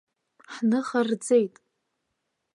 [0.53, 1.55] Ҳныха рӡеит!